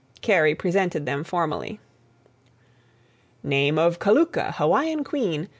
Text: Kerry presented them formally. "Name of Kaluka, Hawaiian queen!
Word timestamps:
Kerry 0.21 0.55
presented 0.55 1.05
them 1.05 1.23
formally. 1.23 1.79
"Name 3.43 3.77
of 3.77 3.99
Kaluka, 3.99 4.51
Hawaiian 4.55 5.03
queen! 5.03 5.47